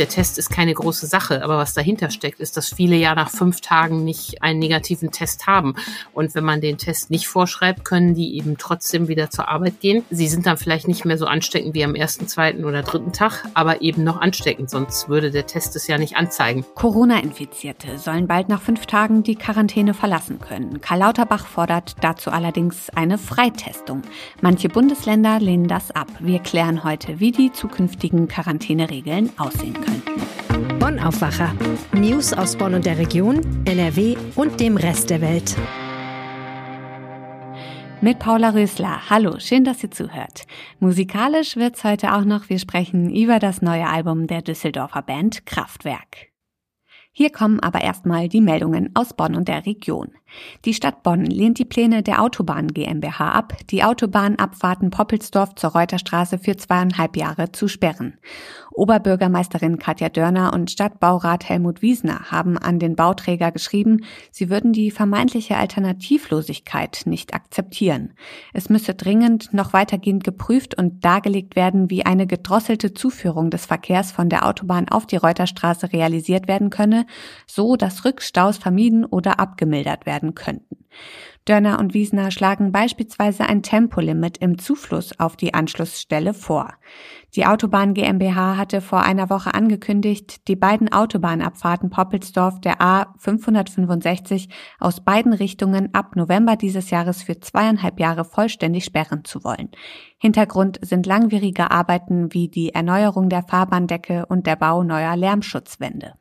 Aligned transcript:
der 0.00 0.08
Test 0.08 0.38
ist 0.38 0.48
keine 0.48 0.72
große 0.72 1.06
Sache, 1.06 1.44
aber 1.44 1.58
was 1.58 1.74
dahinter 1.74 2.10
steckt, 2.10 2.40
ist, 2.40 2.56
dass 2.56 2.72
viele 2.72 2.96
ja 2.96 3.14
nach 3.14 3.28
fünf 3.30 3.60
Tagen 3.60 4.02
nicht 4.02 4.42
einen 4.42 4.58
negativen 4.58 5.10
Test 5.10 5.46
haben. 5.46 5.74
Und 6.14 6.34
wenn 6.34 6.42
man 6.42 6.62
den 6.62 6.78
Test 6.78 7.10
nicht 7.10 7.28
vorschreibt, 7.28 7.84
können 7.84 8.14
die 8.14 8.34
eben 8.36 8.56
trotzdem 8.56 9.08
wieder 9.08 9.28
zur 9.28 9.48
Arbeit 9.48 9.78
gehen. 9.80 10.02
Sie 10.10 10.26
sind 10.26 10.46
dann 10.46 10.56
vielleicht 10.56 10.88
nicht 10.88 11.04
mehr 11.04 11.18
so 11.18 11.26
ansteckend 11.26 11.74
wie 11.74 11.84
am 11.84 11.94
ersten, 11.94 12.26
zweiten 12.26 12.64
oder 12.64 12.82
dritten 12.82 13.12
Tag, 13.12 13.44
aber 13.52 13.82
eben 13.82 14.02
noch 14.02 14.18
ansteckend, 14.18 14.70
sonst 14.70 15.10
würde 15.10 15.30
der 15.30 15.46
Test 15.46 15.76
es 15.76 15.86
ja 15.86 15.98
nicht 15.98 16.16
anzeigen. 16.16 16.64
Corona-Infizierte 16.74 17.98
sollen 17.98 18.26
bald 18.26 18.48
nach 18.48 18.62
fünf 18.62 18.86
Tagen 18.86 19.22
die 19.22 19.36
Quarantäne 19.36 19.92
verlassen 19.92 20.40
können. 20.40 20.80
Karl 20.80 21.00
Lauterbach 21.00 21.46
fordert 21.46 21.96
dazu 22.00 22.30
allerdings 22.30 22.88
eine 22.94 23.18
Freitestung. 23.18 24.00
Manche 24.40 24.70
Bundesländer 24.70 25.40
lehnen 25.40 25.68
das 25.68 25.90
ab. 25.90 26.08
Wir 26.20 26.38
klären 26.38 26.84
heute, 26.84 27.20
wie 27.20 27.32
die 27.32 27.52
zukünftigen 27.52 28.28
Quarantäneregeln 28.28 29.30
aussehen 29.38 29.74
könnten. 29.74 29.89
Bonn 30.78 30.98
Aufwacher. 30.98 31.54
News 31.92 32.32
aus 32.32 32.56
Bonn 32.56 32.74
und 32.74 32.86
der 32.86 32.98
Region, 32.98 33.64
NRW 33.64 34.16
und 34.36 34.60
dem 34.60 34.76
Rest 34.76 35.10
der 35.10 35.20
Welt. 35.20 35.56
Mit 38.00 38.18
Paula 38.18 38.50
Rösler. 38.50 39.10
Hallo, 39.10 39.38
schön, 39.38 39.64
dass 39.64 39.82
ihr 39.82 39.90
zuhört. 39.90 40.46
Musikalisch 40.78 41.56
wird's 41.56 41.84
heute 41.84 42.14
auch 42.14 42.24
noch. 42.24 42.48
Wir 42.48 42.58
sprechen 42.58 43.14
über 43.14 43.38
das 43.38 43.60
neue 43.60 43.86
Album 43.86 44.26
der 44.26 44.40
Düsseldorfer 44.40 45.02
Band 45.02 45.44
Kraftwerk. 45.44 46.30
Hier 47.12 47.30
kommen 47.30 47.60
aber 47.60 47.82
erstmal 47.82 48.28
die 48.28 48.40
Meldungen 48.40 48.90
aus 48.94 49.14
Bonn 49.14 49.34
und 49.34 49.48
der 49.48 49.66
Region. 49.66 50.12
Die 50.64 50.74
Stadt 50.74 51.02
Bonn 51.02 51.24
lehnt 51.24 51.58
die 51.58 51.64
Pläne 51.64 52.02
der 52.02 52.22
Autobahn 52.22 52.68
GmbH 52.68 53.32
ab, 53.32 53.54
die 53.70 53.82
Autobahnabfahrten 53.82 54.90
Poppelsdorf 54.90 55.54
zur 55.54 55.70
Reuterstraße 55.70 56.38
für 56.38 56.56
zweieinhalb 56.56 57.16
Jahre 57.16 57.52
zu 57.52 57.68
sperren. 57.68 58.18
Oberbürgermeisterin 58.72 59.78
Katja 59.78 60.08
Dörner 60.08 60.52
und 60.52 60.70
Stadtbaurat 60.70 61.48
Helmut 61.48 61.82
Wiesner 61.82 62.30
haben 62.30 62.56
an 62.56 62.78
den 62.78 62.94
Bauträger 62.94 63.50
geschrieben, 63.50 64.04
sie 64.30 64.48
würden 64.48 64.72
die 64.72 64.90
vermeintliche 64.90 65.56
Alternativlosigkeit 65.56 67.02
nicht 67.06 67.34
akzeptieren. 67.34 68.14
Es 68.52 68.68
müsse 68.68 68.94
dringend 68.94 69.52
noch 69.52 69.72
weitergehend 69.72 70.24
geprüft 70.24 70.78
und 70.78 71.04
dargelegt 71.04 71.56
werden, 71.56 71.90
wie 71.90 72.06
eine 72.06 72.26
gedrosselte 72.26 72.94
Zuführung 72.94 73.50
des 73.50 73.66
Verkehrs 73.66 74.12
von 74.12 74.28
der 74.28 74.46
Autobahn 74.46 74.88
auf 74.88 75.06
die 75.06 75.16
Reuterstraße 75.16 75.92
realisiert 75.92 76.46
werden 76.46 76.70
könne, 76.70 77.06
so 77.46 77.76
dass 77.76 78.04
Rückstaus 78.04 78.58
vermieden 78.58 79.04
oder 79.04 79.40
abgemildert 79.40 80.06
werden 80.06 80.19
könnten. 80.34 80.84
Dörner 81.46 81.78
und 81.78 81.94
Wiesner 81.94 82.30
schlagen 82.30 82.70
beispielsweise 82.70 83.44
ein 83.44 83.62
Tempolimit 83.62 84.38
im 84.38 84.58
Zufluss 84.58 85.18
auf 85.18 85.36
die 85.36 85.54
Anschlussstelle 85.54 86.34
vor. 86.34 86.74
Die 87.34 87.46
Autobahn 87.46 87.94
GmbH 87.94 88.56
hatte 88.56 88.80
vor 88.80 89.02
einer 89.02 89.30
Woche 89.30 89.54
angekündigt, 89.54 90.48
die 90.48 90.56
beiden 90.56 90.92
Autobahnabfahrten 90.92 91.90
Poppelsdorf 91.90 92.60
der 92.60 92.82
A 92.82 93.14
565 93.18 94.48
aus 94.78 95.02
beiden 95.02 95.32
Richtungen 95.32 95.94
ab 95.94 96.14
November 96.14 96.56
dieses 96.56 96.90
Jahres 96.90 97.22
für 97.22 97.40
zweieinhalb 97.40 97.98
Jahre 97.98 98.24
vollständig 98.24 98.84
sperren 98.84 99.24
zu 99.24 99.42
wollen. 99.42 99.70
Hintergrund 100.18 100.78
sind 100.82 101.06
langwierige 101.06 101.70
Arbeiten 101.70 102.34
wie 102.34 102.48
die 102.48 102.74
Erneuerung 102.74 103.28
der 103.28 103.42
Fahrbahndecke 103.42 104.26
und 104.26 104.46
der 104.46 104.56
Bau 104.56 104.82
neuer 104.82 105.16
Lärmschutzwände. 105.16 106.14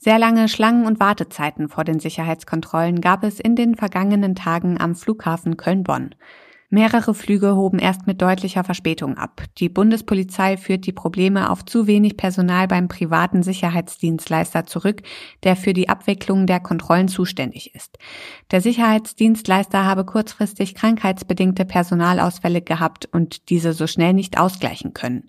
Sehr 0.00 0.20
lange 0.20 0.48
Schlangen 0.48 0.86
und 0.86 1.00
Wartezeiten 1.00 1.68
vor 1.68 1.82
den 1.82 1.98
Sicherheitskontrollen 1.98 3.00
gab 3.00 3.24
es 3.24 3.40
in 3.40 3.56
den 3.56 3.74
vergangenen 3.74 4.36
Tagen 4.36 4.80
am 4.80 4.94
Flughafen 4.94 5.56
Köln-Bonn. 5.56 6.14
Mehrere 6.70 7.14
Flüge 7.14 7.56
hoben 7.56 7.78
erst 7.78 8.06
mit 8.06 8.20
deutlicher 8.20 8.62
Verspätung 8.62 9.16
ab. 9.16 9.42
Die 9.56 9.70
Bundespolizei 9.70 10.58
führt 10.58 10.86
die 10.86 10.92
Probleme 10.92 11.50
auf 11.50 11.64
zu 11.64 11.86
wenig 11.86 12.18
Personal 12.18 12.68
beim 12.68 12.88
privaten 12.88 13.42
Sicherheitsdienstleister 13.42 14.66
zurück, 14.66 15.02
der 15.44 15.56
für 15.56 15.72
die 15.72 15.88
Abwicklung 15.88 16.46
der 16.46 16.60
Kontrollen 16.60 17.08
zuständig 17.08 17.74
ist. 17.74 17.98
Der 18.50 18.60
Sicherheitsdienstleister 18.60 19.84
habe 19.84 20.04
kurzfristig 20.04 20.74
krankheitsbedingte 20.74 21.64
Personalausfälle 21.64 22.60
gehabt 22.60 23.08
und 23.10 23.48
diese 23.48 23.72
so 23.72 23.86
schnell 23.86 24.12
nicht 24.12 24.38
ausgleichen 24.38 24.92
können. 24.92 25.24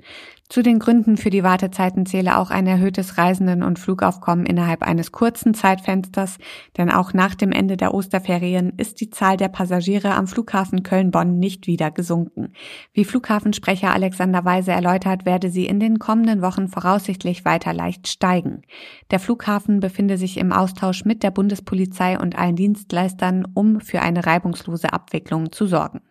Zu 0.51 0.63
den 0.63 0.79
Gründen 0.79 1.15
für 1.15 1.29
die 1.29 1.43
Wartezeiten 1.43 2.07
zähle 2.07 2.35
auch 2.39 2.49
ein 2.49 2.65
erhöhtes 2.65 3.19
Reisenden- 3.19 3.61
und 3.61 3.77
Flugaufkommen 3.77 4.47
innerhalb 4.47 4.81
eines 4.81 5.11
kurzen 5.11 5.53
Zeitfensters, 5.53 6.39
denn 6.75 6.89
auch 6.89 7.13
nach 7.13 7.35
dem 7.35 7.51
Ende 7.51 7.77
der 7.77 7.93
Osterferien 7.93 8.73
ist 8.77 8.99
die 8.99 9.11
Zahl 9.11 9.37
der 9.37 9.49
Passagiere 9.49 10.15
am 10.15 10.25
Flughafen 10.25 10.81
Köln-Bonn 10.81 11.37
nicht 11.37 11.67
wieder 11.67 11.91
gesunken. 11.91 12.53
Wie 12.93 13.05
Flughafensprecher 13.05 13.93
Alexander 13.93 14.43
Weise 14.43 14.71
erläutert, 14.71 15.23
werde 15.23 15.51
sie 15.51 15.67
in 15.67 15.79
den 15.79 15.99
kommenden 15.99 16.41
Wochen 16.41 16.67
voraussichtlich 16.67 17.45
weiter 17.45 17.71
leicht 17.71 18.07
steigen. 18.07 18.63
Der 19.11 19.19
Flughafen 19.19 19.79
befinde 19.79 20.17
sich 20.17 20.37
im 20.37 20.51
Austausch 20.51 21.05
mit 21.05 21.21
der 21.21 21.29
Bundespolizei 21.29 22.19
und 22.19 22.35
allen 22.39 22.55
Dienstleistern, 22.55 23.45
um 23.53 23.81
für 23.81 24.01
eine 24.01 24.25
reibungslose 24.25 24.93
Abwicklung 24.93 25.51
zu 25.51 25.67
sorgen. 25.67 26.01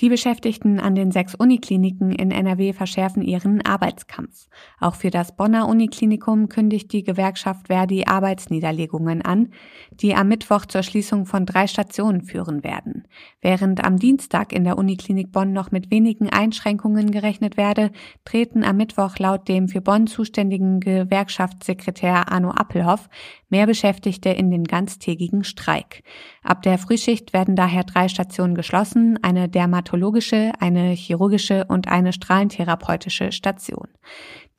Die 0.00 0.08
Beschäftigten 0.08 0.80
an 0.80 0.94
den 0.94 1.10
sechs 1.10 1.34
Unikliniken 1.34 2.12
in 2.12 2.30
NRW 2.30 2.72
verschärfen 2.72 3.22
ihren 3.22 3.64
Arbeitskampf. 3.64 4.48
Auch 4.80 4.94
für 4.94 5.10
das 5.10 5.36
Bonner 5.36 5.68
Uniklinikum 5.68 6.48
kündigt 6.48 6.92
die 6.92 7.02
Gewerkschaft 7.02 7.68
Verdi 7.68 8.04
Arbeitsniederlegungen 8.06 9.22
an, 9.22 9.52
die 9.90 10.14
am 10.14 10.28
Mittwoch 10.28 10.66
zur 10.66 10.82
Schließung 10.82 11.26
von 11.26 11.46
drei 11.46 11.66
Stationen 11.66 12.22
führen 12.22 12.62
werden. 12.64 13.06
Während 13.40 13.84
am 13.84 13.98
Dienstag 13.98 14.52
in 14.52 14.64
der 14.64 14.78
Uniklinik 14.78 15.32
Bonn 15.32 15.52
noch 15.52 15.70
mit 15.70 15.90
wenigen 15.90 16.30
Einschränkungen 16.30 17.10
gerechnet 17.10 17.56
werde, 17.56 17.90
treten 18.24 18.64
am 18.64 18.76
Mittwoch 18.76 19.18
laut 19.18 19.48
dem 19.48 19.68
für 19.68 19.80
Bonn 19.80 20.06
zuständigen 20.06 20.80
Gewerkschaftssekretär 20.80 22.30
Arno 22.30 22.50
Appelhoff 22.50 23.08
mehr 23.48 23.66
Beschäftigte 23.66 24.28
in 24.30 24.50
den 24.50 24.64
ganztägigen 24.64 25.44
Streik. 25.44 26.02
Ab 26.42 26.62
der 26.62 26.78
Frühschicht 26.78 27.32
werden 27.32 27.56
daher 27.56 27.84
drei 27.84 28.08
Stationen 28.08 28.54
geschlossen, 28.54 29.18
eine 29.22 29.48
dermatologische, 29.58 30.52
eine 30.60 30.90
chirurgische 30.92 31.64
und 31.64 31.88
eine 31.88 32.12
strahlentherapeutische 32.12 33.32
Station. 33.32 33.88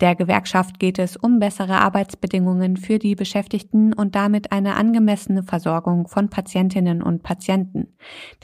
Der 0.02 0.14
Gewerkschaft 0.14 0.78
geht 0.78 1.00
es 1.00 1.16
um 1.16 1.40
bessere 1.40 1.80
Arbeitsbedingungen 1.80 2.76
für 2.76 3.00
die 3.00 3.16
Beschäftigten 3.16 3.94
und 3.94 4.16
damit 4.16 4.52
eine 4.52 4.76
angemessene 4.76 5.44
Versorgung 5.44 6.10
von 6.10 6.30
Patientinnen 6.30 7.02
und 7.02 7.24
Patienten. 7.24 7.88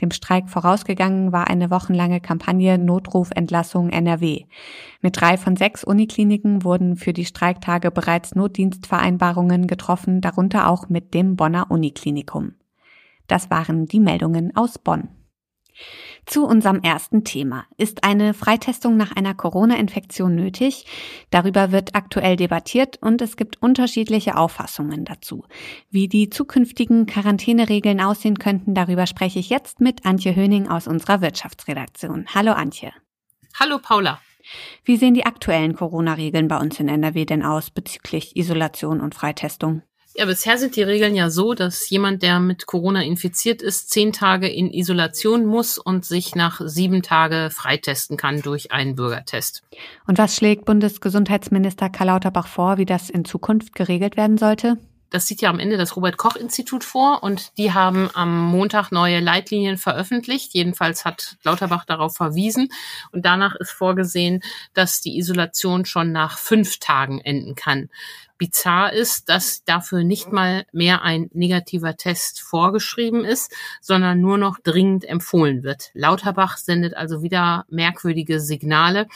Dem 0.00 0.12
Streik 0.12 0.48
vorausgegangen 0.48 1.30
war 1.30 1.48
eine 1.48 1.70
wochenlange 1.70 2.20
Kampagne 2.20 2.78
Notrufentlassung 2.78 3.90
NRW. 3.90 4.44
Mit 5.02 5.20
drei 5.20 5.36
von 5.36 5.56
sechs 5.56 5.84
Unikliniken 5.84 6.64
wurden 6.64 6.96
für 6.96 7.12
die 7.12 7.26
Streiktage 7.26 7.90
bereits 7.90 8.34
Notdienstvereinbarungen 8.34 9.66
getroffen, 9.66 10.22
darunter 10.22 10.70
auch 10.70 10.88
mit 10.88 11.12
dem 11.12 11.36
Bonner 11.36 11.70
Uniklinikum. 11.70 12.54
Das 13.26 13.50
waren 13.50 13.84
die 13.84 14.00
Meldungen 14.00 14.56
aus 14.56 14.78
Bonn. 14.78 15.08
Zu 16.26 16.44
unserem 16.44 16.80
ersten 16.80 17.22
Thema. 17.22 17.66
Ist 17.76 18.02
eine 18.02 18.34
Freitestung 18.34 18.96
nach 18.96 19.12
einer 19.12 19.32
Corona-Infektion 19.32 20.34
nötig? 20.34 20.84
Darüber 21.30 21.70
wird 21.70 21.94
aktuell 21.94 22.34
debattiert 22.34 22.98
und 23.00 23.22
es 23.22 23.36
gibt 23.36 23.62
unterschiedliche 23.62 24.36
Auffassungen 24.36 25.04
dazu. 25.04 25.44
Wie 25.88 26.08
die 26.08 26.28
zukünftigen 26.28 27.06
Quarantäneregeln 27.06 28.00
aussehen 28.00 28.40
könnten, 28.40 28.74
darüber 28.74 29.06
spreche 29.06 29.38
ich 29.38 29.50
jetzt 29.50 29.80
mit 29.80 30.04
Antje 30.04 30.34
Höning 30.34 30.66
aus 30.68 30.88
unserer 30.88 31.20
Wirtschaftsredaktion. 31.20 32.26
Hallo 32.34 32.52
Antje. 32.52 32.92
Hallo 33.54 33.78
Paula. 33.78 34.20
Wie 34.84 34.96
sehen 34.96 35.14
die 35.14 35.26
aktuellen 35.26 35.76
Corona-Regeln 35.76 36.48
bei 36.48 36.58
uns 36.58 36.80
in 36.80 36.88
NRW 36.88 37.24
denn 37.24 37.44
aus 37.44 37.70
bezüglich 37.70 38.36
Isolation 38.36 39.00
und 39.00 39.14
Freitestung? 39.14 39.82
Ja, 40.18 40.24
bisher 40.24 40.56
sind 40.56 40.76
die 40.76 40.82
Regeln 40.82 41.14
ja 41.14 41.28
so, 41.28 41.52
dass 41.52 41.90
jemand, 41.90 42.22
der 42.22 42.40
mit 42.40 42.64
Corona 42.64 43.02
infiziert 43.02 43.60
ist, 43.60 43.90
zehn 43.90 44.14
Tage 44.14 44.48
in 44.48 44.72
Isolation 44.72 45.44
muss 45.44 45.76
und 45.76 46.06
sich 46.06 46.34
nach 46.34 46.62
sieben 46.64 47.02
Tage 47.02 47.50
freitesten 47.52 48.16
kann 48.16 48.40
durch 48.40 48.72
einen 48.72 48.94
Bürgertest. 48.94 49.62
Und 50.06 50.16
was 50.16 50.34
schlägt 50.34 50.64
Bundesgesundheitsminister 50.64 51.90
Karl 51.90 52.06
Lauterbach 52.06 52.46
vor, 52.46 52.78
wie 52.78 52.86
das 52.86 53.10
in 53.10 53.26
Zukunft 53.26 53.74
geregelt 53.74 54.16
werden 54.16 54.38
sollte? 54.38 54.78
Das 55.10 55.26
sieht 55.26 55.40
ja 55.40 55.50
am 55.50 55.60
Ende 55.60 55.76
das 55.76 55.96
Robert 55.96 56.16
Koch 56.16 56.34
Institut 56.34 56.82
vor 56.82 57.22
und 57.22 57.56
die 57.58 57.72
haben 57.72 58.10
am 58.14 58.44
Montag 58.50 58.90
neue 58.90 59.20
Leitlinien 59.20 59.76
veröffentlicht. 59.76 60.52
Jedenfalls 60.52 61.04
hat 61.04 61.36
Lauterbach 61.44 61.84
darauf 61.84 62.16
verwiesen 62.16 62.70
und 63.12 63.24
danach 63.24 63.54
ist 63.54 63.70
vorgesehen, 63.70 64.42
dass 64.74 65.00
die 65.00 65.16
Isolation 65.18 65.84
schon 65.84 66.10
nach 66.10 66.38
fünf 66.38 66.78
Tagen 66.80 67.20
enden 67.20 67.54
kann. 67.54 67.88
Bizarr 68.38 68.92
ist, 68.92 69.28
dass 69.28 69.64
dafür 69.64 70.04
nicht 70.04 70.32
mal 70.32 70.66
mehr 70.72 71.02
ein 71.02 71.30
negativer 71.32 71.96
Test 71.96 72.40
vorgeschrieben 72.40 73.24
ist, 73.24 73.52
sondern 73.80 74.20
nur 74.20 74.38
noch 74.38 74.58
dringend 74.62 75.04
empfohlen 75.04 75.62
wird. 75.62 75.90
Lauterbach 75.94 76.56
sendet 76.56 76.96
also 76.96 77.22
wieder 77.22 77.64
merkwürdige 77.68 78.40
Signale. 78.40 79.06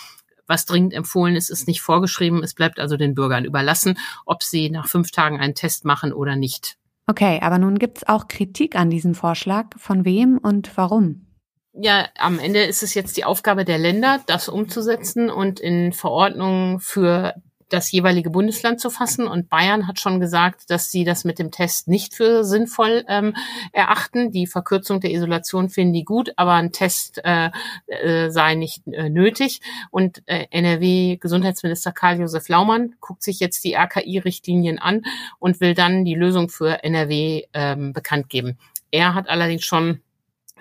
Was 0.46 0.66
dringend 0.66 0.94
empfohlen 0.94 1.36
ist, 1.36 1.50
ist 1.50 1.68
nicht 1.68 1.80
vorgeschrieben. 1.80 2.42
Es 2.42 2.54
bleibt 2.54 2.80
also 2.80 2.96
den 2.96 3.14
Bürgern 3.14 3.44
überlassen, 3.44 3.98
ob 4.26 4.42
sie 4.42 4.70
nach 4.70 4.88
fünf 4.88 5.10
Tagen 5.10 5.38
einen 5.38 5.54
Test 5.54 5.84
machen 5.84 6.12
oder 6.12 6.36
nicht. 6.36 6.76
Okay, 7.06 7.40
aber 7.42 7.58
nun 7.58 7.78
gibt's 7.78 8.06
auch 8.08 8.28
Kritik 8.28 8.76
an 8.76 8.90
diesem 8.90 9.14
Vorschlag. 9.14 9.66
Von 9.76 10.04
wem 10.04 10.38
und 10.38 10.76
warum? 10.76 11.26
ja, 11.72 12.08
am 12.18 12.38
Ende 12.38 12.62
ist 12.62 12.82
es 12.82 12.94
jetzt 12.94 13.16
die 13.16 13.24
Aufgabe 13.24 13.64
der 13.64 13.78
Länder, 13.78 14.20
das 14.26 14.48
umzusetzen 14.48 15.30
und 15.30 15.60
in 15.60 15.92
Verordnungen 15.92 16.80
für 16.80 17.34
das 17.70 17.90
jeweilige 17.90 18.30
Bundesland 18.30 18.80
zu 18.80 18.90
fassen. 18.90 19.26
Und 19.26 19.48
Bayern 19.48 19.86
hat 19.86 19.98
schon 19.98 20.20
gesagt, 20.20 20.70
dass 20.70 20.90
sie 20.90 21.04
das 21.04 21.24
mit 21.24 21.38
dem 21.38 21.50
Test 21.50 21.88
nicht 21.88 22.14
für 22.14 22.44
sinnvoll 22.44 23.04
ähm, 23.08 23.34
erachten. 23.72 24.30
Die 24.30 24.46
Verkürzung 24.46 25.00
der 25.00 25.12
Isolation 25.12 25.70
finden 25.70 25.94
die 25.94 26.04
gut, 26.04 26.32
aber 26.36 26.52
ein 26.52 26.72
Test 26.72 27.20
äh, 27.24 27.50
äh, 27.86 28.30
sei 28.30 28.54
nicht 28.54 28.86
äh, 28.86 29.08
nötig. 29.08 29.60
Und 29.90 30.22
äh, 30.26 30.46
NRW-Gesundheitsminister 30.50 31.92
Karl-Josef 31.92 32.48
Laumann 32.48 32.94
guckt 33.00 33.22
sich 33.22 33.40
jetzt 33.40 33.64
die 33.64 33.74
RKI-Richtlinien 33.74 34.78
an 34.78 35.02
und 35.38 35.60
will 35.60 35.74
dann 35.74 36.04
die 36.04 36.14
Lösung 36.14 36.48
für 36.48 36.84
NRW 36.84 37.44
ähm, 37.54 37.92
bekannt 37.92 38.28
geben. 38.28 38.58
Er 38.90 39.14
hat 39.14 39.28
allerdings 39.28 39.64
schon 39.64 40.00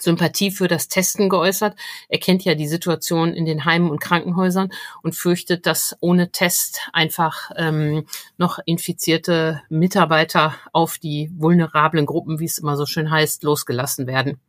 Sympathie 0.01 0.51
für 0.51 0.67
das 0.67 0.87
Testen 0.87 1.29
geäußert. 1.29 1.75
Er 2.07 2.19
kennt 2.19 2.43
ja 2.43 2.55
die 2.55 2.67
Situation 2.67 3.33
in 3.33 3.45
den 3.45 3.65
Heimen 3.65 3.89
und 3.89 4.01
Krankenhäusern 4.01 4.71
und 5.03 5.15
fürchtet, 5.15 5.65
dass 5.65 5.95
ohne 5.99 6.31
Test 6.31 6.81
einfach 6.93 7.51
ähm, 7.55 8.05
noch 8.37 8.59
infizierte 8.65 9.61
Mitarbeiter 9.69 10.55
auf 10.73 10.97
die 10.97 11.31
vulnerablen 11.35 12.05
Gruppen, 12.05 12.39
wie 12.39 12.45
es 12.45 12.57
immer 12.57 12.77
so 12.77 12.85
schön 12.85 13.11
heißt, 13.11 13.43
losgelassen 13.43 14.07
werden. 14.07 14.39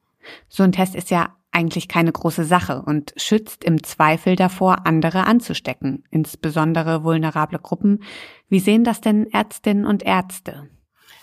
So 0.48 0.62
ein 0.62 0.72
Test 0.72 0.94
ist 0.94 1.10
ja 1.10 1.34
eigentlich 1.52 1.88
keine 1.88 2.12
große 2.12 2.44
Sache 2.44 2.82
und 2.82 3.12
schützt 3.16 3.64
im 3.64 3.82
Zweifel 3.82 4.36
davor, 4.36 4.86
andere 4.86 5.26
anzustecken, 5.26 6.04
insbesondere 6.10 7.02
vulnerable 7.02 7.58
Gruppen. 7.58 8.02
Wie 8.48 8.60
sehen 8.60 8.84
das 8.84 9.00
denn 9.00 9.26
Ärztinnen 9.32 9.84
und 9.84 10.02
Ärzte? 10.02 10.68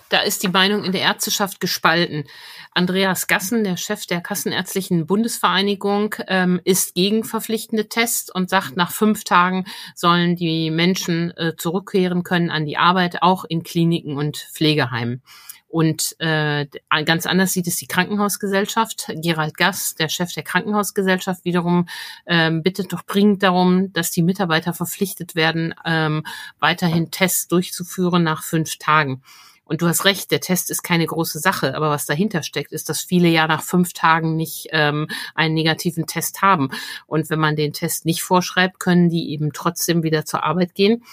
Da 0.10 0.22
ist 0.22 0.44
die 0.44 0.48
Meinung 0.48 0.86
in 0.86 0.94
der 0.94 1.02
Ärzteschaft 1.02 1.60
gespalten. 1.60 2.24
Andreas 2.72 3.28
Gassen, 3.28 3.64
der 3.64 3.76
Chef 3.76 4.06
der 4.06 4.22
Kassenärztlichen 4.22 5.06
Bundesvereinigung, 5.06 6.16
ähm, 6.28 6.62
ist 6.64 6.96
gegen 6.96 7.26
verpflichtende 7.26 7.90
Tests 7.90 8.34
und 8.34 8.50
sagt, 8.50 8.78
nach 8.78 8.92
fünf 8.92 9.26
Tagen 9.26 9.66
sollen 9.96 10.36
die 10.36 10.72
Menschen 10.72 11.36
äh, 11.36 11.56
zurückkehren 11.58 12.24
können 12.24 12.50
an 12.50 12.66
die 12.66 12.78
Arbeit, 12.78 13.22
auch 13.22 13.44
in 13.44 13.64
Kliniken 13.64 14.16
und 14.16 14.38
Pflegeheimen. 14.38 15.22
Und 15.70 16.16
äh, 16.20 16.66
ganz 17.04 17.26
anders 17.26 17.52
sieht 17.52 17.68
es 17.68 17.76
die 17.76 17.88
Krankenhausgesellschaft. 17.88 19.12
Gerald 19.16 19.58
Gass, 19.58 19.96
der 19.96 20.08
Chef 20.08 20.32
der 20.32 20.44
Krankenhausgesellschaft, 20.44 21.44
wiederum 21.44 21.88
ähm, 22.26 22.64
bittet 22.64 22.94
doch 22.94 23.02
dringend 23.02 23.44
darum, 23.44 23.92
dass 23.92 24.10
die 24.10 24.24
Mitarbeiter 24.24 24.74
verpflichtet 24.74 25.36
werden, 25.36 25.76
ähm, 25.84 26.24
weiterhin 26.60 27.12
Tests 27.12 27.50
durchzuführen 27.50 28.24
nach 28.24 28.44
fünf 28.44 28.78
Tagen. 28.78 29.22
Und 29.68 29.82
du 29.82 29.88
hast 29.88 30.06
recht, 30.06 30.32
der 30.32 30.40
Test 30.40 30.72
ist 30.72 30.84
keine 30.84 31.06
große 31.06 31.40
Sache, 31.40 31.76
aber 31.76 31.90
was 31.90 32.06
dahinter 32.06 32.44
steckt, 32.44 32.72
ist, 32.72 32.90
dass 32.90 33.02
viele 33.02 33.28
ja 33.28 33.48
nach 33.48 33.64
fünf 33.64 33.94
Tagen 33.94 34.36
nicht 34.36 34.68
ähm, 34.72 35.08
einen 35.36 35.54
negativen 35.54 36.08
Test 36.08 36.42
haben. 36.42 36.70
Und 37.06 37.30
wenn 37.30 37.40
man 37.40 37.56
den 37.56 37.74
Test 37.74 38.06
nicht 38.06 38.24
vorschreibt, 38.24 38.80
können 38.80 39.10
die 39.10 39.32
eben 39.32 39.52
trotzdem 39.54 40.04
wieder 40.04 40.26
zur 40.26 40.44
Arbeit 40.44 40.74
gehen. 40.74 41.04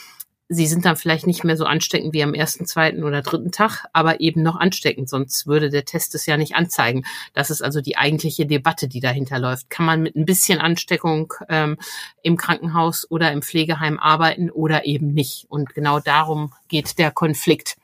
Sie 0.51 0.67
sind 0.67 0.85
dann 0.85 0.97
vielleicht 0.97 1.27
nicht 1.27 1.43
mehr 1.43 1.57
so 1.57 1.65
ansteckend 1.65 2.13
wie 2.13 2.23
am 2.23 2.35
ersten, 2.35 2.67
zweiten 2.67 3.03
oder 3.03 3.23
dritten 3.23 3.51
Tag, 3.51 3.87
aber 3.95 4.21
eben 4.21 4.43
noch 4.43 4.57
ansteckend, 4.57 5.09
sonst 5.09 5.47
würde 5.47 5.71
der 5.71 5.87
Test 5.87 6.15
es 6.15 6.27
ja 6.27 6.37
nicht 6.37 6.55
anzeigen. 6.55 7.05
Das 7.33 7.51
ist 7.51 7.63
also 7.63 7.81
die 7.81 7.97
eigentliche 7.97 8.45
Debatte, 8.45 8.87
die 8.87 9.01
dahinter 9.01 9.39
läuft. 9.39 9.71
Kann 9.71 9.87
man 9.87 10.03
mit 10.03 10.17
ein 10.17 10.27
bisschen 10.27 10.61
Ansteckung 10.61 11.33
ähm, 11.49 11.79
im 12.23 12.37
Krankenhaus 12.37 13.11
oder 13.11 13.33
im 13.33 13.41
Pflegeheim 13.41 13.99
arbeiten 13.99 14.51
oder 14.51 14.85
eben 14.85 15.15
nicht? 15.15 15.47
Und 15.49 15.75
genau 15.75 15.99
darum 15.99 16.53
geht 16.69 16.99
der 16.99 17.11
Konflikt. 17.11 17.77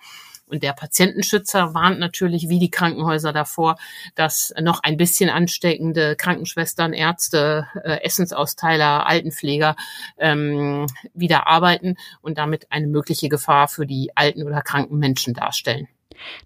Und 0.50 0.62
der 0.62 0.73
Patientenschützer 0.73 1.75
warnt 1.75 2.00
natürlich 2.00 2.49
wie 2.49 2.58
die 2.58 2.70
Krankenhäuser 2.70 3.32
davor, 3.32 3.76
dass 4.17 4.52
noch 4.61 4.82
ein 4.82 4.97
bisschen 4.97 5.31
ansteckende 5.31 6.17
Krankenschwestern, 6.17 6.93
Ärzte, 6.93 7.69
äh, 7.85 8.02
Essensausteiler, 8.02 9.06
Altenpfleger 9.06 9.76
ähm, 10.19 10.87
wieder 11.14 11.47
arbeiten 11.47 11.97
und 12.20 12.38
damit 12.38 12.67
eine 12.70 12.88
mögliche 12.88 13.29
Gefahr 13.29 13.69
für 13.69 13.87
die 13.87 14.11
alten 14.17 14.43
oder 14.43 14.62
kranken 14.62 14.99
Menschen 14.99 15.35
darstellen. 15.35 15.88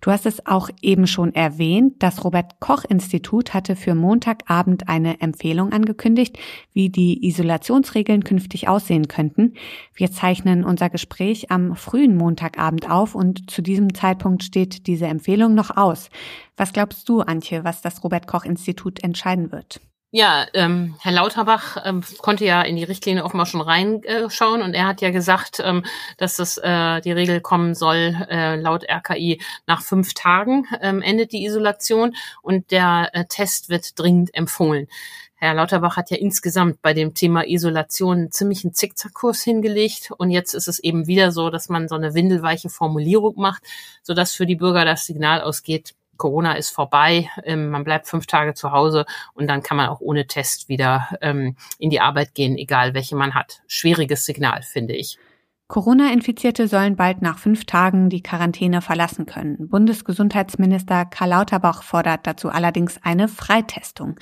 Du 0.01 0.11
hast 0.11 0.27
es 0.27 0.47
auch 0.47 0.71
eben 0.83 1.07
schon 1.07 1.35
erwähnt. 1.35 1.97
Das 1.99 2.25
Robert 2.25 2.61
Koch 2.61 2.85
Institut 2.85 3.55
hatte 3.55 3.77
für 3.77 3.95
Montagabend 3.95 4.89
eine 4.89 5.21
Empfehlung 5.21 5.73
angekündigt, 5.73 6.39
wie 6.73 6.91
die 6.91 7.27
Isolationsregeln 7.27 8.25
künftig 8.25 8.69
aussehen 8.69 9.09
könnten. 9.09 9.55
Wir 9.95 10.11
zeichnen 10.11 10.65
unser 10.65 10.91
Gespräch 10.91 11.51
am 11.51 11.77
frühen 11.77 12.17
Montagabend 12.17 12.91
auf 12.91 13.15
und 13.15 13.51
zu 13.51 13.63
diesem 13.63 13.95
Zeitpunkt 13.95 14.43
steht 14.43 14.87
diese 14.87 15.07
Empfehlung 15.07 15.55
noch 15.55 15.77
aus. 15.77 16.11
Was 16.57 16.73
glaubst 16.73 17.09
du, 17.09 17.21
Antje, 17.21 17.65
was 17.65 17.83
das 17.83 18.05
Robert 18.05 18.27
Koch 18.27 18.45
Institut 18.45 19.03
entscheiden 19.03 19.53
wird? 19.53 19.81
Ja, 20.17 20.47
ähm, 20.55 20.95
Herr 21.01 21.11
Lauterbach 21.11 21.77
ähm, 21.85 22.05
konnte 22.19 22.45
ja 22.45 22.63
in 22.63 22.77
die 22.77 22.85
Richtlinie 22.85 23.25
offenbar 23.25 23.47
schon 23.47 23.61
reinschauen 23.61 24.63
und 24.63 24.73
er 24.73 24.87
hat 24.87 25.01
ja 25.01 25.11
gesagt, 25.11 25.61
ähm, 25.61 25.85
dass 26.19 26.37
das 26.37 26.57
äh, 26.57 27.01
die 27.01 27.11
Regel 27.11 27.41
kommen 27.41 27.75
soll, 27.75 28.15
äh, 28.31 28.55
laut 28.55 28.85
RKI 28.89 29.41
nach 29.67 29.83
fünf 29.83 30.15
Tagen 30.15 30.69
ähm, 30.81 31.03
endet 31.03 31.33
die 31.33 31.45
Isolation 31.45 32.15
und 32.43 32.71
der 32.71 33.11
äh, 33.13 33.25
Test 33.25 33.71
wird 33.71 33.99
dringend 33.99 34.33
empfohlen. 34.35 34.87
Herr 35.35 35.55
Lauterbach 35.55 35.97
hat 35.97 36.13
ja 36.13 36.17
insgesamt 36.17 36.81
bei 36.81 36.95
dem 36.95 37.15
Thema 37.15 37.45
Isolation 37.45 38.19
einen 38.19 38.31
ziemlichen 38.31 38.73
Zickzackkurs 38.73 39.43
hingelegt 39.43 40.13
und 40.17 40.31
jetzt 40.31 40.55
ist 40.55 40.69
es 40.69 40.79
eben 40.79 41.09
wieder 41.09 41.33
so, 41.33 41.51
dass 41.51 41.69
man 41.69 41.89
so 41.89 41.97
eine 41.97 42.15
windelweiche 42.15 42.71
Formulierung 42.71 43.35
macht, 43.37 43.65
sodass 44.05 44.33
für 44.33 44.47
die 44.47 44.55
Bürger 44.55 44.85
das 44.85 45.07
Signal 45.07 45.41
ausgeht, 45.41 45.97
Corona 46.17 46.55
ist 46.55 46.71
vorbei, 46.71 47.29
ähm, 47.45 47.71
man 47.71 47.85
bleibt 47.85 48.07
fünf 48.07 48.27
Tage 48.27 48.55
zu 48.55 48.73
Hause 48.73 49.07
und 49.35 49.49
dann 49.49 49.63
kann 49.63 49.77
man 49.77 49.89
auch 49.89 50.01
ohne 50.01 50.27
Test 50.27 50.69
wieder 50.69 51.09
ähm, 51.21 51.57
in 51.79 51.91
die 51.91 52.01
Arbeit 52.01 52.35
gehen, 52.35 52.57
egal 52.57 52.95
welche 52.95 53.17
man 53.17 53.35
hat. 53.35 53.63
Schwieriges 53.67 54.25
Signal, 54.25 54.63
finde 54.63 54.95
ich. 54.95 55.19
Corona-Infizierte 55.67 56.69
sollen 56.69 56.95
bald 56.95 57.23
nach 57.23 57.39
fünf 57.39 57.65
Tagen 57.65 58.11
die 58.11 58.23
Quarantäne 58.23 58.83
verlassen 58.83 59.25
können. 59.25 59.69
Bundesgesundheitsminister 59.69 61.07
Karl 61.07 61.31
Lauterbach 61.31 61.83
fordert 61.83 62.27
dazu 62.27 62.51
allerdings 62.51 63.03
eine 63.03 63.29
Freitestung. 63.29 64.17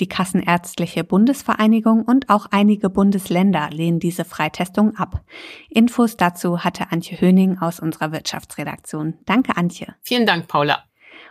Die 0.00 0.08
Kassenärztliche 0.08 1.04
Bundesvereinigung 1.04 2.02
und 2.02 2.28
auch 2.28 2.46
einige 2.50 2.90
Bundesländer 2.90 3.70
lehnen 3.70 4.00
diese 4.00 4.24
Freitestung 4.24 4.96
ab. 4.96 5.22
Infos 5.70 6.16
dazu 6.16 6.64
hatte 6.64 6.90
Antje 6.90 7.20
Höning 7.20 7.58
aus 7.58 7.78
unserer 7.78 8.10
Wirtschaftsredaktion. 8.10 9.14
Danke, 9.24 9.56
Antje. 9.56 9.94
Vielen 10.02 10.26
Dank, 10.26 10.48
Paula. 10.48 10.87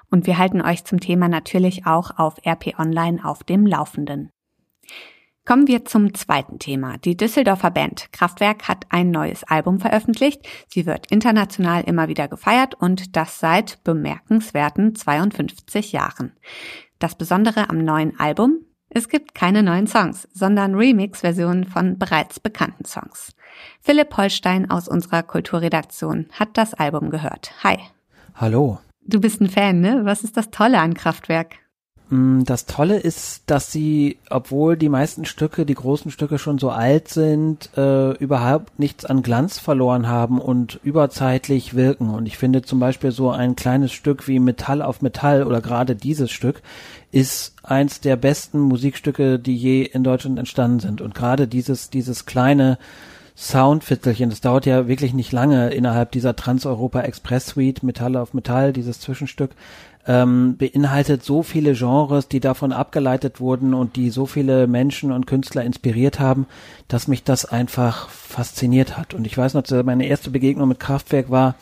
Und 0.10 0.28
wir 0.28 0.38
halten 0.38 0.62
euch 0.62 0.86
zum 0.86 1.00
Thema 1.00 1.28
natürlich 1.28 1.86
auch 1.86 2.18
auf 2.18 2.36
RP 2.46 2.80
Online 2.80 3.24
auf 3.24 3.44
dem 3.44 3.66
Laufenden. 3.66 4.30
Kommen 5.48 5.68
wir 5.68 5.86
zum 5.86 6.14
zweiten 6.14 6.60
Thema. 6.60 6.98
Die 6.98 7.16
Düsseldorfer 7.16 7.72
Band 7.72 8.12
Kraftwerk 8.12 8.68
hat 8.68 8.86
ein 8.90 9.12
neues 9.12 9.46
Album 9.46 9.80
veröffentlicht. 9.80 10.46
Sie 10.68 10.86
wird 10.86 11.10
international 11.10 11.84
immer 11.84 12.10
wieder 12.10 12.28
gefeiert 12.28 12.76
und 12.76 13.16
das 13.16 13.40
seit 13.40 13.82
bemerkenswerten 13.86 14.94
52 14.94 15.94
Jahren. 15.94 16.34
Das 17.00 17.16
Besondere 17.16 17.70
am 17.70 17.78
neuen 17.78 18.20
Album? 18.20 18.66
Es 18.90 19.08
gibt 19.08 19.36
keine 19.36 19.64
neuen 19.64 19.88
Songs, 19.88 20.28
sondern 20.34 20.76
Remix-Versionen 20.76 21.66
von 21.66 21.98
bereits 21.98 22.42
bekannten 22.42 22.84
Songs. 22.84 23.34
Philipp 23.80 24.18
Holstein 24.18 24.70
aus 24.70 24.90
unserer 24.90 25.24
Kulturredaktion 25.24 26.28
hat 26.34 26.58
das 26.58 26.74
Album 26.74 27.10
gehört. 27.10 27.52
Hi. 27.64 27.78
Hallo. 28.36 28.80
Du 29.08 29.22
bist 29.22 29.40
ein 29.40 29.50
Fan, 29.50 29.80
ne? 29.80 30.02
Was 30.04 30.24
ist 30.24 30.36
das 30.36 30.52
Tolle 30.52 30.80
an 30.80 30.94
Kraftwerk? 30.94 31.56
Mm, 32.10 32.44
das 32.44 32.66
Tolle 32.66 33.00
ist, 33.00 33.44
dass 33.48 33.72
sie, 33.72 34.18
obwohl 34.30 34.76
die 34.76 34.90
meisten 34.90 35.24
Stücke, 35.24 35.66
die 35.66 35.76
großen 35.76 36.12
Stücke 36.12 36.38
schon 36.38 36.58
so 36.58 36.70
alt 36.70 37.08
sind, 37.08 37.70
äh, 37.78 38.12
überhaupt 38.18 38.80
nichts 38.80 39.06
an 39.06 39.22
Glanz 39.22 39.60
verloren 39.60 40.08
haben 40.08 40.40
und 40.40 40.80
überzeitlich 40.84 41.74
wirken. 41.74 42.10
Und 42.10 42.26
ich 42.26 42.38
finde 42.38 42.64
zum 42.64 42.80
Beispiel 42.80 43.12
so 43.12 43.30
ein 43.30 43.56
kleines 43.56 43.94
Stück 43.94 44.28
wie 44.28 44.40
Metall 44.40 44.82
auf 44.82 45.02
Metall 45.02 45.44
oder 45.44 45.62
gerade 45.62 45.96
dieses 45.96 46.30
Stück 46.30 46.62
ist 47.12 47.56
eins 47.64 48.02
der 48.02 48.18
besten 48.18 48.60
Musikstücke, 48.60 49.40
die 49.40 49.56
je 49.56 49.84
in 49.84 50.04
Deutschland 50.04 50.38
entstanden 50.38 50.80
sind. 50.82 51.00
Und 51.00 51.16
gerade 51.16 51.48
dieses, 51.48 51.90
dieses 51.90 52.26
kleine, 52.26 52.78
Soundviertelchen. 53.38 54.32
Das 54.32 54.42
dauert 54.42 54.66
ja 54.66 54.88
wirklich 54.88 55.14
nicht 55.14 55.32
lange 55.32 55.70
innerhalb 55.70 56.12
dieser 56.12 56.36
Trans-Europa 56.36 57.02
Express 57.02 57.48
Suite, 57.48 57.84
Metall 57.84 58.18
auf 58.18 58.34
Metall, 58.34 58.74
dieses 58.74 59.00
Zwischenstück, 59.00 59.52
ähm, 60.08 60.58
beinhaltet 60.58 61.24
so 61.24 61.44
viele 61.44 61.74
Genres, 61.74 62.28
die 62.28 62.40
davon 62.40 62.74
abgeleitet 62.74 63.40
wurden 63.40 63.76
und 63.76 63.96
die 63.96 64.10
so 64.10 64.26
viele 64.26 64.66
Menschen 64.66 65.12
und 65.12 65.28
Künstler 65.28 65.64
inspiriert 65.64 66.20
haben, 66.20 66.48
dass 66.88 67.08
mich 67.08 67.24
das 67.24 67.46
einfach 67.46 68.10
fasziniert 68.10 68.98
hat. 68.98 69.14
Und 69.14 69.28
ich 69.28 69.38
weiß 69.38 69.54
noch, 69.54 69.64
meine 69.84 70.08
erste 70.08 70.32
Begegnung 70.32 70.70
mit 70.70 70.80
Kraftwerk 70.80 71.30
war 71.30 71.56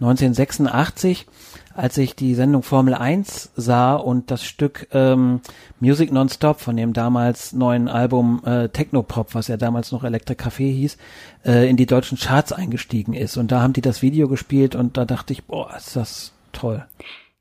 1986 0.00 1.26
als 1.74 1.98
ich 1.98 2.14
die 2.14 2.34
Sendung 2.34 2.62
Formel 2.62 2.94
1 2.94 3.52
sah 3.56 3.94
und 3.94 4.30
das 4.30 4.44
Stück 4.44 4.88
ähm, 4.92 5.40
Music 5.80 6.12
Nonstop 6.12 6.60
von 6.60 6.76
dem 6.76 6.92
damals 6.92 7.52
neuen 7.52 7.88
Album 7.88 8.42
äh, 8.44 8.68
Technopop, 8.68 9.34
was 9.34 9.48
ja 9.48 9.56
damals 9.56 9.92
noch 9.92 10.04
Electric 10.04 10.42
Café 10.42 10.70
hieß, 10.72 10.96
äh, 11.44 11.68
in 11.68 11.76
die 11.76 11.86
deutschen 11.86 12.18
Charts 12.18 12.52
eingestiegen 12.52 13.12
ist. 13.12 13.36
Und 13.36 13.52
da 13.52 13.60
haben 13.60 13.72
die 13.72 13.80
das 13.80 14.02
Video 14.02 14.28
gespielt 14.28 14.74
und 14.74 14.96
da 14.96 15.04
dachte 15.04 15.32
ich, 15.32 15.44
boah, 15.44 15.74
ist 15.76 15.96
das 15.96 16.32
toll. 16.52 16.84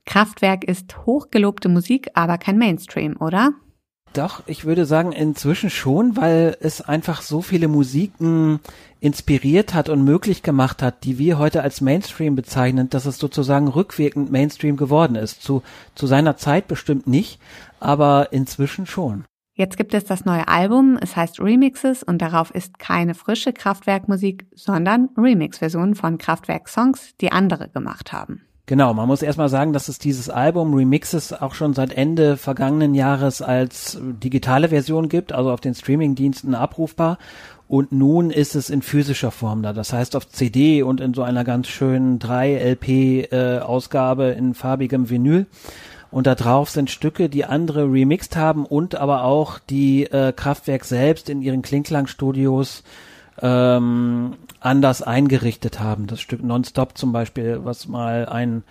Kraftwerk 0.06 0.64
ist 0.64 1.06
hochgelobte 1.06 1.70
Musik, 1.70 2.10
aber 2.14 2.38
kein 2.38 2.58
Mainstream, 2.58 3.16
oder? 3.20 3.54
Doch, 4.14 4.44
ich 4.46 4.66
würde 4.66 4.86
sagen, 4.86 5.12
inzwischen 5.12 5.72
schon, 5.72 6.16
weil 6.16 6.56
es 6.60 6.82
einfach 6.82 7.24
so 7.24 7.42
viele 7.42 7.68
Musiken 7.68 8.60
inspiriert 9.00 9.74
hat 9.74 9.90
und 9.90 10.04
möglich 10.04 10.44
gemacht 10.44 10.84
hat, 10.84 11.04
die 11.04 11.18
wir 11.18 11.40
heute 11.40 11.64
als 11.64 11.82
Mainstream 11.82 12.36
bezeichnen, 12.36 12.90
dass 12.90 13.06
es 13.06 13.18
sozusagen 13.18 13.68
rückwirkend 13.68 14.32
Mainstream 14.32 14.78
geworden 14.78 15.16
ist. 15.16 15.42
Zu, 15.42 15.64
zu 15.96 16.06
seiner 16.06 16.38
Zeit 16.38 16.68
bestimmt 16.68 17.08
nicht, 17.08 17.40
aber 17.80 18.28
inzwischen 18.32 18.86
schon. 18.86 19.26
Jetzt 19.56 19.78
gibt 19.78 19.96
es 19.96 20.06
das 20.06 20.26
neue 20.26 20.48
Album, 20.48 20.98
es 21.02 21.16
heißt 21.16 21.40
Remixes 21.40 22.04
und 22.04 22.22
darauf 22.22 22.52
ist 22.52 22.78
keine 22.78 23.16
frische 23.16 23.52
Kraftwerkmusik, 23.52 24.46
sondern 24.54 25.10
Remix-Versionen 25.18 25.96
von 25.96 26.20
Kraftwerk-Songs, 26.20 27.16
die 27.20 27.32
andere 27.32 27.70
gemacht 27.70 28.14
haben. 28.14 28.44
Genau, 28.74 28.92
man 28.96 29.08
muss 29.08 29.22
erstmal 29.22 29.50
sagen, 29.50 29.72
dass 29.72 29.88
es 29.88 30.00
dieses 30.00 30.32
Album 30.32 30.74
Remixes 30.74 31.32
auch 31.32 31.54
schon 31.54 31.76
seit 31.76 31.94
Ende 31.94 32.38
vergangenen 32.38 32.96
Jahres 32.96 33.44
als 33.44 34.00
digitale 34.02 34.70
Version 34.70 35.10
gibt, 35.10 35.32
also 35.32 35.52
auf 35.52 35.62
den 35.62 35.76
Streamingdiensten 35.76 36.56
abrufbar. 36.56 37.20
Und 37.68 37.92
nun 37.92 38.32
ist 38.32 38.56
es 38.56 38.72
in 38.72 38.82
physischer 38.82 39.30
Form 39.30 39.62
da. 39.62 39.74
Das 39.74 39.94
heißt 39.94 40.16
auf 40.16 40.28
CD 40.28 40.82
und 40.82 41.02
in 41.02 41.14
so 41.14 41.22
einer 41.22 41.44
ganz 41.44 41.68
schönen 41.68 42.18
3-LP-Ausgabe 42.18 44.34
äh, 44.34 44.38
in 44.40 44.56
farbigem 44.56 45.08
Vinyl. 45.08 45.46
Und 46.10 46.26
da 46.26 46.34
drauf 46.34 46.72
sind 46.72 46.90
Stücke, 46.90 47.30
die 47.30 47.46
andere 47.46 47.84
remixed 47.84 48.36
haben 48.36 48.66
und 48.66 48.96
aber 48.96 49.24
auch 49.24 49.60
die 49.60 50.06
äh, 50.06 50.34
Kraftwerk 50.36 50.86
selbst 50.86 51.30
in 51.30 51.44
ihren 51.44 51.62
Klingklangstudios 51.62 52.82
ähm, 53.40 54.34
anders 54.64 55.02
eingerichtet 55.02 55.80
haben. 55.80 56.08
Das 56.08 56.22
Stück 56.22 56.44
Nonstop 56.44 56.98
zum 56.98 57.12
Beispiel, 57.12 57.60
was 57.64 57.88
mal 57.88 58.26
ein 58.28 58.64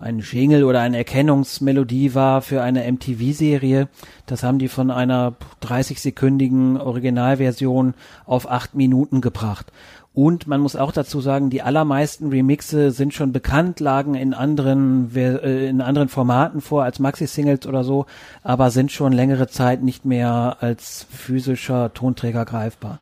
ein 0.00 0.20
Jingle 0.20 0.64
oder 0.64 0.80
eine 0.80 0.96
Erkennungsmelodie 0.96 2.14
war 2.14 2.40
für 2.40 2.62
eine 2.62 2.90
MTV-Serie. 2.90 3.88
Das 4.26 4.42
haben 4.42 4.58
die 4.58 4.68
von 4.68 4.90
einer 4.90 5.34
30-sekündigen 5.62 6.78
Originalversion 6.78 7.94
auf 8.24 8.48
acht 8.48 8.74
Minuten 8.74 9.20
gebracht. 9.20 9.72
Und 10.14 10.48
man 10.48 10.60
muss 10.60 10.74
auch 10.74 10.90
dazu 10.90 11.20
sagen, 11.20 11.50
die 11.50 11.62
allermeisten 11.62 12.30
Remixe 12.30 12.90
sind 12.90 13.14
schon 13.14 13.30
bekannt, 13.32 13.78
lagen 13.78 14.14
in 14.14 14.34
anderen, 14.34 15.14
äh, 15.14 15.68
in 15.68 15.80
anderen 15.80 16.08
Formaten 16.08 16.60
vor 16.60 16.82
als 16.82 16.98
Maxi-Singles 16.98 17.66
oder 17.66 17.84
so, 17.84 18.06
aber 18.42 18.70
sind 18.70 18.90
schon 18.90 19.12
längere 19.12 19.46
Zeit 19.46 19.82
nicht 19.82 20.04
mehr 20.04 20.56
als 20.60 21.06
physischer 21.10 21.92
Tonträger 21.94 22.44
greifbar. 22.44 23.00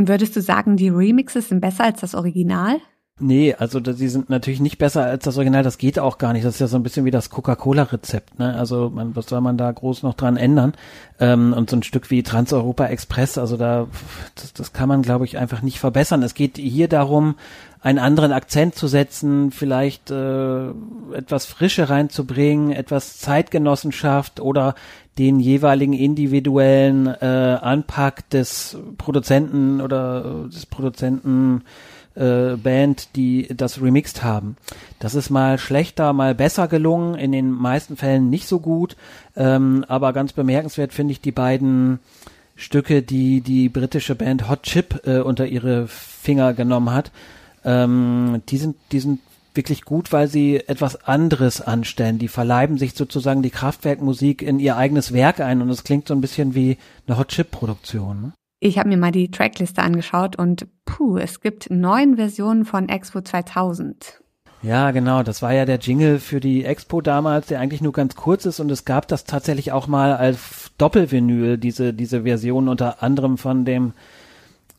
Und 0.00 0.08
würdest 0.08 0.34
du 0.34 0.40
sagen, 0.40 0.78
die 0.78 0.88
Remixes 0.88 1.50
sind 1.50 1.60
besser 1.60 1.84
als 1.84 2.00
das 2.00 2.14
Original? 2.14 2.80
Nee, 3.22 3.54
also 3.54 3.80
die 3.80 4.08
sind 4.08 4.30
natürlich 4.30 4.60
nicht 4.60 4.78
besser 4.78 5.04
als 5.04 5.24
das 5.24 5.36
Original, 5.36 5.62
das 5.62 5.76
geht 5.76 5.98
auch 5.98 6.16
gar 6.16 6.32
nicht. 6.32 6.46
Das 6.46 6.54
ist 6.54 6.60
ja 6.60 6.68
so 6.68 6.76
ein 6.76 6.82
bisschen 6.82 7.04
wie 7.04 7.10
das 7.10 7.28
Coca-Cola-Rezept, 7.28 8.38
ne? 8.38 8.56
Also 8.56 8.88
man, 8.88 9.14
was 9.14 9.26
soll 9.26 9.42
man 9.42 9.58
da 9.58 9.70
groß 9.70 10.02
noch 10.02 10.14
dran 10.14 10.38
ändern? 10.38 10.72
Ähm, 11.18 11.52
und 11.52 11.68
so 11.68 11.76
ein 11.76 11.82
Stück 11.82 12.10
wie 12.10 12.22
Trans-Europa 12.22 12.86
Express, 12.86 13.36
also 13.36 13.58
da, 13.58 13.88
das, 14.36 14.54
das 14.54 14.72
kann 14.72 14.88
man, 14.88 15.02
glaube 15.02 15.26
ich, 15.26 15.36
einfach 15.36 15.60
nicht 15.60 15.78
verbessern. 15.78 16.22
Es 16.22 16.32
geht 16.32 16.56
hier 16.56 16.88
darum, 16.88 17.34
einen 17.82 17.98
anderen 17.98 18.32
Akzent 18.32 18.74
zu 18.74 18.86
setzen, 18.86 19.50
vielleicht 19.50 20.10
äh, 20.10 20.68
etwas 21.12 21.44
Frische 21.44 21.90
reinzubringen, 21.90 22.72
etwas 22.72 23.18
Zeitgenossenschaft 23.18 24.40
oder 24.40 24.74
den 25.18 25.40
jeweiligen 25.40 25.92
individuellen 25.92 27.06
äh, 27.06 27.58
Anpack 27.60 28.30
des 28.30 28.78
Produzenten 28.96 29.82
oder 29.82 30.46
des 30.48 30.64
Produzenten 30.64 31.64
äh, 32.20 32.56
Band, 32.56 33.16
die 33.16 33.48
das 33.54 33.80
remixed 33.80 34.22
haben. 34.22 34.56
Das 34.98 35.14
ist 35.14 35.30
mal 35.30 35.58
schlechter, 35.58 36.12
mal 36.12 36.34
besser 36.34 36.68
gelungen, 36.68 37.14
in 37.14 37.32
den 37.32 37.50
meisten 37.50 37.96
Fällen 37.96 38.28
nicht 38.28 38.46
so 38.46 38.60
gut, 38.60 38.96
ähm, 39.36 39.84
aber 39.88 40.12
ganz 40.12 40.34
bemerkenswert 40.34 40.92
finde 40.92 41.12
ich 41.12 41.20
die 41.20 41.32
beiden 41.32 41.98
Stücke, 42.56 43.00
die 43.02 43.40
die 43.40 43.70
britische 43.70 44.14
Band 44.14 44.50
Hot 44.50 44.64
Chip 44.64 45.06
äh, 45.06 45.20
unter 45.20 45.46
ihre 45.46 45.88
Finger 45.88 46.52
genommen 46.52 46.92
hat. 46.92 47.10
Ähm, 47.64 48.42
die 48.48 48.58
sind, 48.58 48.76
die 48.92 49.00
sind 49.00 49.20
wirklich 49.54 49.84
gut, 49.84 50.12
weil 50.12 50.28
sie 50.28 50.56
etwas 50.56 51.04
anderes 51.06 51.60
anstellen. 51.60 52.18
Die 52.18 52.28
verleiben 52.28 52.76
sich 52.76 52.94
sozusagen 52.94 53.42
die 53.42 53.50
Kraftwerkmusik 53.50 54.42
in 54.42 54.60
ihr 54.60 54.76
eigenes 54.76 55.12
Werk 55.12 55.40
ein 55.40 55.62
und 55.62 55.70
es 55.70 55.84
klingt 55.84 56.06
so 56.06 56.14
ein 56.14 56.20
bisschen 56.20 56.54
wie 56.54 56.76
eine 57.06 57.16
Hot 57.16 57.28
Chip 57.28 57.50
Produktion. 57.50 58.22
Ne? 58.22 58.32
Ich 58.62 58.78
habe 58.78 58.90
mir 58.90 58.98
mal 58.98 59.10
die 59.10 59.30
Trackliste 59.30 59.82
angeschaut 59.82 60.36
und 60.36 60.66
puh, 60.84 61.16
es 61.16 61.40
gibt 61.40 61.70
neun 61.70 62.16
Versionen 62.16 62.66
von 62.66 62.90
Expo 62.90 63.22
2000. 63.22 64.20
Ja, 64.62 64.90
genau. 64.90 65.22
Das 65.22 65.40
war 65.40 65.54
ja 65.54 65.64
der 65.64 65.78
Jingle 65.78 66.18
für 66.18 66.40
die 66.40 66.66
Expo 66.66 67.00
damals, 67.00 67.46
der 67.46 67.60
eigentlich 67.60 67.80
nur 67.80 67.94
ganz 67.94 68.14
kurz 68.14 68.44
ist 68.44 68.60
und 68.60 68.70
es 68.70 68.84
gab 68.84 69.08
das 69.08 69.24
tatsächlich 69.24 69.72
auch 69.72 69.86
mal 69.86 70.14
als 70.14 70.72
Doppelvinyl, 70.76 71.56
diese, 71.56 71.94
diese 71.94 72.24
Version 72.24 72.68
unter 72.68 73.02
anderem 73.02 73.38
von 73.38 73.64
dem 73.64 73.94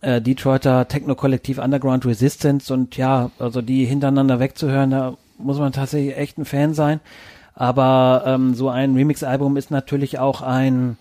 äh, 0.01 0.21
Detroiter 0.21 0.87
Techno-Kollektiv 0.87 1.57
Underground 1.57 2.05
Resistance 2.05 2.71
und 2.71 2.97
ja, 2.97 3.31
also 3.39 3.63
die 3.63 3.85
hintereinander 3.85 4.39
wegzuhören, 4.39 4.91
da 4.91 5.17
muss 5.39 5.57
man 5.57 5.71
tatsächlich 5.71 6.15
echt 6.15 6.37
ein 6.37 6.45
Fan 6.45 6.75
sein. 6.75 6.99
Aber 7.55 8.23
ähm, 8.27 8.53
so 8.53 8.69
ein 8.69 8.95
Remix-Album 8.95 9.57
ist 9.57 9.71
natürlich 9.71 10.19
auch 10.19 10.43
ein 10.43 10.97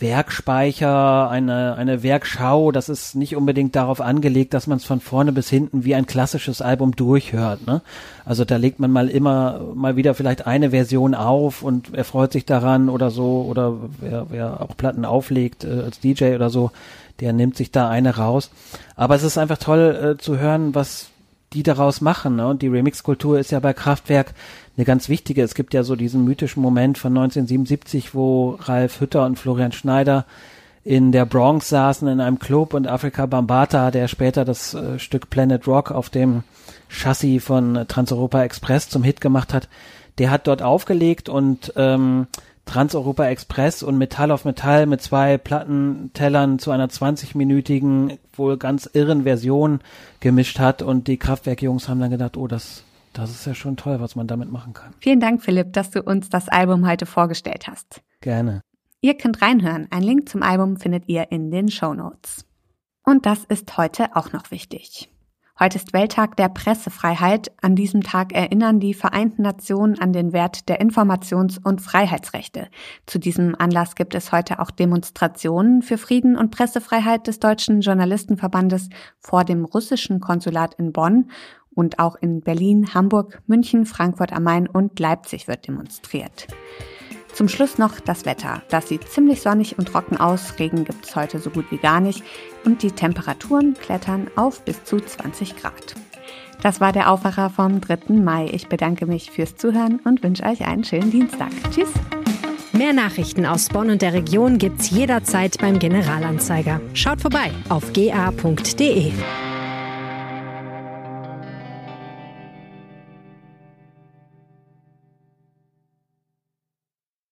Werkspeicher, 0.00 1.28
eine, 1.30 1.74
eine 1.76 2.02
Werkschau, 2.02 2.72
das 2.72 2.88
ist 2.88 3.14
nicht 3.14 3.36
unbedingt 3.36 3.76
darauf 3.76 4.00
angelegt, 4.00 4.54
dass 4.54 4.66
man 4.66 4.78
es 4.78 4.84
von 4.84 5.00
vorne 5.00 5.32
bis 5.32 5.48
hinten 5.50 5.84
wie 5.84 5.94
ein 5.94 6.06
klassisches 6.06 6.62
Album 6.62 6.94
durchhört. 6.94 7.66
Ne? 7.66 7.82
Also 8.24 8.44
da 8.44 8.56
legt 8.56 8.80
man 8.80 8.90
mal 8.90 9.08
immer 9.08 9.60
mal 9.74 9.96
wieder 9.96 10.14
vielleicht 10.14 10.46
eine 10.46 10.70
Version 10.70 11.14
auf 11.14 11.62
und 11.62 11.94
er 11.94 12.04
freut 12.04 12.32
sich 12.32 12.44
daran 12.44 12.88
oder 12.88 13.10
so, 13.10 13.46
oder 13.48 13.74
wer, 14.00 14.26
wer 14.30 14.60
auch 14.60 14.76
Platten 14.76 15.04
auflegt 15.04 15.64
äh, 15.64 15.82
als 15.84 16.00
DJ 16.00 16.34
oder 16.34 16.50
so, 16.50 16.70
der 17.20 17.32
nimmt 17.32 17.56
sich 17.56 17.72
da 17.72 17.88
eine 17.88 18.16
raus. 18.16 18.50
Aber 18.96 19.14
es 19.14 19.22
ist 19.22 19.38
einfach 19.38 19.58
toll 19.58 20.16
äh, 20.18 20.22
zu 20.22 20.38
hören, 20.38 20.74
was 20.74 21.10
die 21.52 21.62
daraus 21.62 22.00
machen. 22.00 22.36
Ne? 22.36 22.46
Und 22.46 22.62
die 22.62 22.68
Remix-Kultur 22.68 23.38
ist 23.38 23.50
ja 23.50 23.60
bei 23.60 23.72
Kraftwerk 23.72 24.34
eine 24.76 24.84
ganz 24.84 25.08
wichtige. 25.08 25.42
Es 25.42 25.54
gibt 25.54 25.74
ja 25.74 25.82
so 25.82 25.96
diesen 25.96 26.24
mythischen 26.24 26.62
Moment 26.62 26.98
von 26.98 27.16
1977, 27.16 28.14
wo 28.14 28.58
Ralf 28.60 29.00
Hütter 29.00 29.24
und 29.24 29.38
Florian 29.38 29.72
Schneider 29.72 30.26
in 30.84 31.12
der 31.12 31.26
Bronx 31.26 31.68
saßen 31.68 32.08
in 32.08 32.20
einem 32.20 32.38
Club 32.38 32.72
und 32.72 32.86
Afrika 32.86 33.26
Bambata, 33.26 33.90
der 33.90 34.08
später 34.08 34.44
das 34.44 34.74
äh, 34.74 34.98
Stück 34.98 35.28
Planet 35.28 35.66
Rock 35.66 35.90
auf 35.90 36.08
dem 36.08 36.44
Chassis 36.88 37.44
von 37.44 37.84
Transeuropa 37.88 38.42
Express 38.42 38.88
zum 38.88 39.02
Hit 39.02 39.20
gemacht 39.20 39.52
hat, 39.52 39.68
der 40.16 40.30
hat 40.30 40.46
dort 40.46 40.62
aufgelegt 40.62 41.28
und 41.28 41.72
ähm, 41.76 42.26
Transeuropa 42.68 43.26
Express 43.26 43.82
und 43.82 43.98
Metall 43.98 44.30
auf 44.30 44.44
Metall 44.44 44.86
mit 44.86 45.02
zwei 45.02 45.38
Plattentellern 45.38 46.58
zu 46.58 46.70
einer 46.70 46.88
20-minütigen, 46.88 48.18
wohl 48.34 48.58
ganz 48.58 48.88
irren 48.92 49.24
Version 49.24 49.80
gemischt 50.20 50.58
hat 50.58 50.82
und 50.82 51.08
die 51.08 51.16
Kraftwerkjungs 51.16 51.88
haben 51.88 51.98
dann 51.98 52.10
gedacht, 52.10 52.36
oh, 52.36 52.46
das 52.46 52.84
das 53.14 53.30
ist 53.30 53.46
ja 53.46 53.54
schon 53.54 53.76
toll, 53.76 54.00
was 54.00 54.14
man 54.14 54.28
damit 54.28 54.52
machen 54.52 54.74
kann. 54.74 54.94
Vielen 55.00 55.18
Dank, 55.18 55.42
Philipp, 55.42 55.72
dass 55.72 55.90
du 55.90 56.02
uns 56.02 56.28
das 56.28 56.48
Album 56.48 56.86
heute 56.86 57.04
vorgestellt 57.04 57.66
hast. 57.66 58.02
Gerne. 58.20 58.60
Ihr 59.00 59.16
könnt 59.16 59.42
reinhören. 59.42 59.88
Ein 59.90 60.02
Link 60.02 60.28
zum 60.28 60.42
Album 60.42 60.76
findet 60.76 61.08
ihr 61.08 61.32
in 61.32 61.50
den 61.50 61.68
Show 61.68 61.94
Notes. 61.94 62.44
Und 63.04 63.26
das 63.26 63.44
ist 63.44 63.76
heute 63.76 64.14
auch 64.14 64.32
noch 64.32 64.50
wichtig. 64.50 65.08
Heute 65.60 65.78
ist 65.78 65.92
Welttag 65.92 66.36
der 66.36 66.48
Pressefreiheit. 66.48 67.50
An 67.60 67.74
diesem 67.74 68.04
Tag 68.04 68.32
erinnern 68.32 68.78
die 68.78 68.94
Vereinten 68.94 69.42
Nationen 69.42 69.98
an 69.98 70.12
den 70.12 70.32
Wert 70.32 70.68
der 70.68 70.80
Informations- 70.80 71.58
und 71.60 71.80
Freiheitsrechte. 71.80 72.68
Zu 73.06 73.18
diesem 73.18 73.56
Anlass 73.58 73.96
gibt 73.96 74.14
es 74.14 74.30
heute 74.30 74.60
auch 74.60 74.70
Demonstrationen 74.70 75.82
für 75.82 75.98
Frieden 75.98 76.36
und 76.36 76.52
Pressefreiheit 76.52 77.26
des 77.26 77.40
Deutschen 77.40 77.80
Journalistenverbandes 77.80 78.88
vor 79.18 79.42
dem 79.42 79.64
russischen 79.64 80.20
Konsulat 80.20 80.74
in 80.74 80.92
Bonn 80.92 81.28
und 81.74 81.98
auch 81.98 82.14
in 82.14 82.40
Berlin, 82.40 82.94
Hamburg, 82.94 83.42
München, 83.48 83.84
Frankfurt 83.84 84.32
am 84.32 84.44
Main 84.44 84.68
und 84.68 85.00
Leipzig 85.00 85.48
wird 85.48 85.66
demonstriert. 85.66 86.46
Zum 87.38 87.48
Schluss 87.48 87.78
noch 87.78 88.00
das 88.00 88.24
Wetter. 88.24 88.62
Das 88.68 88.88
sieht 88.88 89.08
ziemlich 89.08 89.42
sonnig 89.42 89.78
und 89.78 89.86
trocken 89.86 90.16
aus. 90.16 90.58
Regen 90.58 90.84
gibt 90.84 91.06
es 91.06 91.14
heute 91.14 91.38
so 91.38 91.50
gut 91.50 91.66
wie 91.70 91.76
gar 91.76 92.00
nicht. 92.00 92.24
Und 92.64 92.82
die 92.82 92.90
Temperaturen 92.90 93.74
klettern 93.74 94.28
auf 94.34 94.64
bis 94.64 94.82
zu 94.82 94.98
20 94.98 95.54
Grad. 95.54 95.94
Das 96.62 96.80
war 96.80 96.90
der 96.90 97.12
Aufwacher 97.12 97.48
vom 97.48 97.80
3. 97.80 98.12
Mai. 98.14 98.48
Ich 98.52 98.66
bedanke 98.66 99.06
mich 99.06 99.30
fürs 99.30 99.54
Zuhören 99.54 100.00
und 100.02 100.24
wünsche 100.24 100.42
euch 100.42 100.66
einen 100.66 100.82
schönen 100.82 101.12
Dienstag. 101.12 101.52
Tschüss. 101.70 101.92
Mehr 102.72 102.92
Nachrichten 102.92 103.46
aus 103.46 103.68
Bonn 103.68 103.90
und 103.90 104.02
der 104.02 104.14
Region 104.14 104.58
gibt's 104.58 104.90
jederzeit 104.90 105.58
beim 105.58 105.78
Generalanzeiger. 105.78 106.80
Schaut 106.92 107.20
vorbei 107.20 107.52
auf 107.68 107.92
ga.de. 107.92 109.12